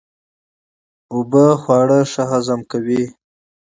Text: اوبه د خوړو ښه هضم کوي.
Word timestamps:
اوبه 1.13 1.45
د 1.53 1.57
خوړو 1.61 1.99
ښه 2.11 2.23
هضم 2.31 2.61
کوي. 2.71 3.03